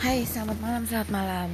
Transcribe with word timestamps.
Selamat 0.00 0.56
malam, 0.64 0.82
selamat 0.88 1.10
malam. 1.12 1.48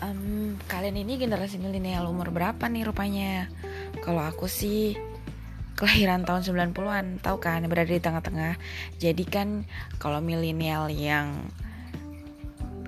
Um, 0.00 0.56
kalian 0.72 1.04
ini 1.04 1.20
generasi 1.20 1.60
milenial 1.60 2.08
umur 2.08 2.32
berapa 2.32 2.64
nih 2.64 2.88
rupanya? 2.88 3.52
Kalau 4.00 4.24
aku 4.24 4.48
sih 4.48 4.96
kelahiran 5.76 6.24
tahun 6.24 6.48
90-an, 6.48 7.20
tahu 7.20 7.36
kan, 7.44 7.60
berada 7.68 7.92
di 7.92 8.00
tengah-tengah. 8.00 8.56
Jadi 8.96 9.24
kan 9.28 9.68
kalau 10.00 10.24
milenial 10.24 10.88
yang 10.88 11.44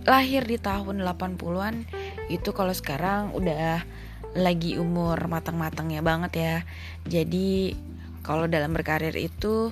lahir 0.08 0.48
di 0.48 0.56
tahun 0.56 1.04
80-an 1.04 1.84
itu 2.32 2.56
kalau 2.56 2.72
sekarang 2.72 3.36
udah 3.36 3.84
lagi 4.32 4.80
umur 4.80 5.28
matang-matangnya 5.28 6.00
banget 6.00 6.32
ya. 6.40 6.56
Jadi 7.04 7.76
kalau 8.24 8.48
dalam 8.48 8.72
berkarir 8.72 9.12
itu 9.12 9.68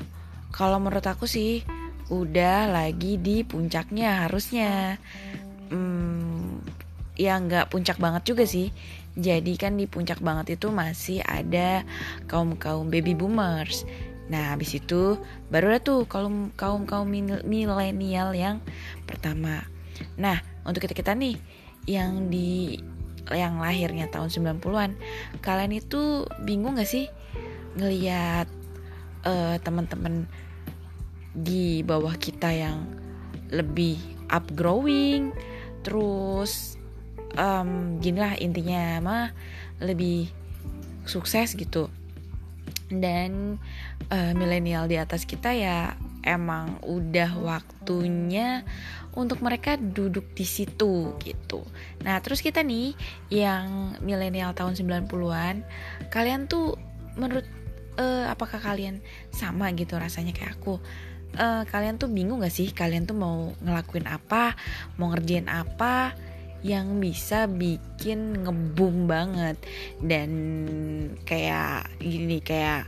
kalau 0.52 0.76
menurut 0.76 1.08
aku 1.08 1.24
sih 1.24 1.64
udah 2.08 2.70
lagi 2.70 3.20
di 3.20 3.46
puncaknya 3.46 4.26
harusnya. 4.26 4.98
Hmm, 5.70 6.62
ya 7.14 7.38
nggak 7.38 7.70
puncak 7.70 8.00
banget 8.00 8.22
juga 8.34 8.44
sih. 8.48 8.74
Jadi 9.12 9.60
kan 9.60 9.76
di 9.76 9.84
puncak 9.84 10.24
banget 10.24 10.57
itu 10.57 10.72
masih 10.72 11.20
ada 11.22 11.84
kaum 12.26 12.57
kaum 12.57 12.88
baby 12.88 13.12
boomers. 13.12 13.84
Nah 14.32 14.57
habis 14.57 14.72
itu 14.72 15.20
baru 15.52 15.76
ada 15.76 15.80
tuh 15.84 16.08
kaum 16.08 16.48
kaum 16.57 16.88
kaum 16.88 17.07
milenial 17.44 18.32
yang 18.32 18.64
pertama. 19.04 19.62
Nah 20.16 20.40
untuk 20.64 20.88
kita 20.88 20.96
kita 20.96 21.12
nih 21.12 21.36
yang 21.84 22.32
di 22.32 22.79
yang 23.30 23.62
lahirnya 23.62 24.10
tahun 24.10 24.34
90-an 24.58 24.98
kalian 25.46 25.72
itu 25.79 26.26
bingung 26.43 26.74
gak 26.74 26.90
sih 26.90 27.07
ngelihat 27.79 28.50
uh, 29.22 29.57
teman-teman 29.62 30.26
di 31.32 31.81
bawah 31.85 32.17
kita 32.17 32.53
yang 32.53 32.84
lebih 33.52 33.97
upgrowing 34.33 35.33
terus 35.84 36.80
um, 37.36 37.98
gini 38.00 38.19
lah 38.20 38.36
intinya 38.39 39.00
mah 39.02 39.28
lebih 39.83 40.30
sukses 41.05 41.56
gitu 41.58 41.91
dan 42.92 43.56
uh, 44.12 44.33
milenial 44.36 44.84
di 44.86 45.00
atas 45.00 45.24
kita 45.24 45.52
ya 45.56 45.97
emang 46.22 46.78
udah 46.86 47.34
waktunya 47.42 48.62
untuk 49.12 49.44
mereka 49.44 49.77
duduk 49.77 50.33
di 50.33 50.46
situ 50.46 51.17
gitu. 51.20 51.61
Nah, 52.06 52.22
terus 52.24 52.41
kita 52.41 52.64
nih 52.64 52.96
yang 53.28 53.98
milenial 54.00 54.56
tahun 54.56 54.78
90-an, 54.78 55.67
kalian 56.08 56.48
tuh 56.48 56.78
menurut 57.19 57.44
uh, 58.00 58.30
apakah 58.33 58.62
kalian 58.62 59.05
sama 59.34 59.69
gitu 59.77 59.98
rasanya 60.00 60.33
kayak 60.33 60.56
aku? 60.56 60.80
Uh, 61.38 61.62
kalian 61.69 61.97
tuh 61.97 62.08
bingung 62.12 62.41
gak 62.42 62.52
sih 62.52 62.72
kalian 62.72 63.08
tuh 63.08 63.16
mau 63.16 63.52
ngelakuin 63.64 64.08
apa 64.08 64.56
mau 65.00 65.12
ngerjain 65.12 65.48
apa 65.48 66.12
yang 66.62 67.02
bisa 67.02 67.50
bikin 67.50 68.47
ngebum 68.47 69.11
banget? 69.11 69.58
Dan 69.98 70.30
kayak 71.27 71.91
gini 71.98 72.39
kayak 72.39 72.86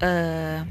uh, 0.00 0.64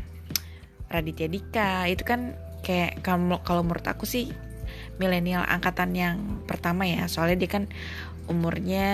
Raditya 0.90 1.30
Dika 1.30 1.86
itu 1.86 2.02
kan 2.02 2.34
kayak 2.66 3.06
kalau 3.06 3.38
kalau 3.46 3.62
menurut 3.62 3.86
aku 3.86 4.10
sih 4.10 4.34
milenial 4.98 5.46
angkatan 5.46 5.94
yang 5.94 6.18
pertama 6.50 6.90
ya. 6.90 7.06
Soalnya 7.06 7.46
dia 7.46 7.50
kan 7.62 7.64
umurnya 8.26 8.90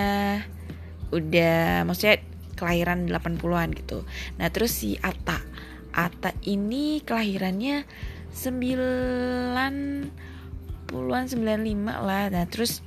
udah 1.15 1.87
maksudnya 1.87 2.19
kelahiran 2.59 3.07
80-an 3.09 3.73
gitu. 3.73 4.03
Nah, 4.37 4.51
terus 4.53 4.75
si 4.75 4.99
Ata 5.01 5.41
Ata 5.91 6.31
ini 6.47 7.03
kelahirannya 7.03 7.83
90-an 8.31 9.75
95 10.91 11.27
lah. 11.87 12.23
Nah 12.31 12.45
terus 12.47 12.83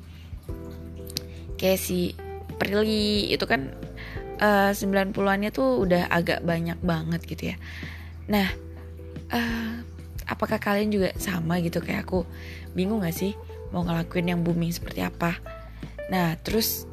kayak 1.57 1.81
si 1.81 2.13
Prilly 2.57 3.33
itu 3.33 3.45
kan 3.45 3.73
uh, 4.41 4.73
90-annya 4.73 5.51
tuh 5.53 5.85
udah 5.85 6.09
agak 6.09 6.45
banyak 6.45 6.77
banget 6.81 7.21
gitu 7.25 7.43
ya. 7.55 7.57
Nah 8.29 8.49
uh, 9.33 9.73
apakah 10.29 10.61
kalian 10.61 10.93
juga 10.93 11.13
sama 11.21 11.61
gitu? 11.61 11.81
Kayak 11.85 12.09
aku 12.09 12.25
bingung 12.73 13.05
gak 13.05 13.17
sih 13.17 13.37
mau 13.73 13.85
ngelakuin 13.85 14.33
yang 14.33 14.41
booming 14.41 14.73
seperti 14.73 15.05
apa? 15.05 15.37
Nah 16.09 16.37
terus 16.41 16.89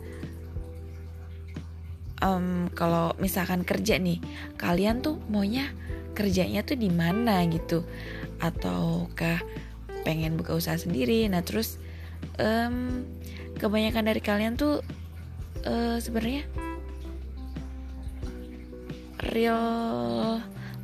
um, 2.24 2.70
kalau 2.72 3.12
misalkan 3.18 3.66
kerja 3.66 3.98
nih 3.98 4.22
kalian 4.56 5.04
tuh 5.04 5.20
maunya 5.28 5.68
kerjanya 6.22 6.62
tuh 6.62 6.78
di 6.78 6.94
mana 6.94 7.42
gitu? 7.50 7.82
Ataukah 8.38 9.42
pengen 10.06 10.38
buka 10.38 10.54
usaha 10.54 10.78
sendiri? 10.78 11.26
Nah 11.26 11.42
terus 11.42 11.82
um, 12.38 13.02
kebanyakan 13.58 14.06
dari 14.06 14.22
kalian 14.22 14.54
tuh 14.54 14.86
uh, 15.66 15.98
sebenarnya 15.98 16.46
real 19.34 20.42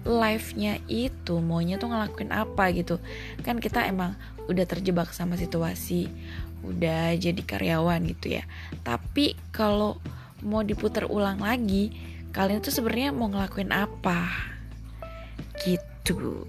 life-nya 0.07 0.79
itu 0.89 1.37
maunya 1.37 1.77
tuh 1.77 1.93
ngelakuin 1.93 2.33
apa 2.33 2.73
gitu? 2.73 2.97
Kan 3.45 3.61
kita 3.61 3.85
emang 3.85 4.17
udah 4.49 4.65
terjebak 4.65 5.13
sama 5.13 5.37
situasi 5.37 6.09
udah 6.65 7.13
jadi 7.13 7.41
karyawan 7.45 8.01
gitu 8.09 8.41
ya. 8.41 8.43
Tapi 8.81 9.37
kalau 9.53 10.01
mau 10.41 10.65
diputar 10.65 11.05
ulang 11.09 11.41
lagi 11.41 11.93
kalian 12.33 12.61
tuh 12.61 12.69
sebenarnya 12.69 13.09
mau 13.09 13.29
ngelakuin 13.33 13.73
apa 13.73 14.46
gitu 15.67 16.47